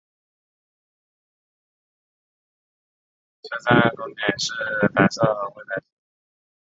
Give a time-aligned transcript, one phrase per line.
[3.43, 4.55] 车站拱顶是
[4.95, 5.83] 白色和灰色。